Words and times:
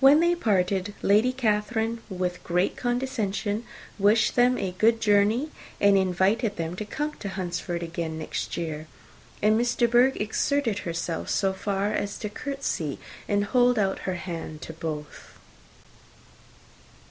When 0.00 0.20
they 0.20 0.34
parted, 0.34 0.92
Lady 1.00 1.32
Catherine, 1.32 2.02
with 2.10 2.44
great 2.44 2.76
condescension, 2.76 3.64
wished 3.98 4.36
them 4.36 4.58
a 4.58 4.72
good 4.76 5.00
journey, 5.00 5.48
and 5.80 5.96
invited 5.96 6.56
them 6.58 6.76
to 6.76 6.84
come 6.84 7.14
to 7.14 7.30
Hunsford 7.30 7.82
again 7.82 8.18
next 8.18 8.58
year; 8.58 8.86
and 9.40 9.56
Miss 9.56 9.74
de 9.74 9.88
Bourgh 9.88 10.20
exerted 10.20 10.80
herself 10.80 11.30
so 11.30 11.54
far 11.54 11.90
as 11.94 12.18
to 12.18 12.28
courtesy 12.28 12.98
and 13.26 13.44
hold 13.46 13.78
out 13.78 14.00
her 14.00 14.16
hand 14.16 14.60
to 14.60 14.74
both. 14.74 15.38